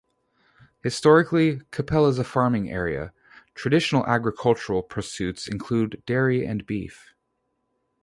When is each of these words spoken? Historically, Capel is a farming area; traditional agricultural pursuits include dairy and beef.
Historically, 0.81 1.61
Capel 1.69 2.07
is 2.07 2.17
a 2.17 2.23
farming 2.23 2.71
area; 2.71 3.13
traditional 3.53 4.03
agricultural 4.07 4.81
pursuits 4.81 5.47
include 5.47 6.01
dairy 6.07 6.43
and 6.43 6.65
beef. 6.65 7.13